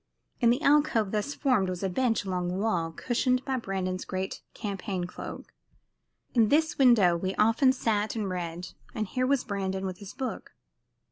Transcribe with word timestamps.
In 0.39 0.49
the 0.49 0.63
alcove 0.63 1.11
thus 1.11 1.35
formed 1.35 1.69
was 1.69 1.83
a 1.83 1.87
bench 1.89 2.25
along 2.25 2.47
the 2.47 2.55
wall, 2.55 2.91
cushioned 2.91 3.45
by 3.45 3.57
Brandon's 3.57 4.03
great 4.03 4.41
campaign 4.55 5.03
cloak. 5.03 5.53
In 6.33 6.49
this 6.49 6.79
window 6.79 7.15
we 7.15 7.35
often 7.35 7.71
sat 7.71 8.15
and 8.15 8.27
read, 8.27 8.69
and 8.95 9.05
here 9.05 9.27
was 9.27 9.43
Brandon 9.43 9.85
with 9.85 9.99
his 9.99 10.15
book. 10.15 10.53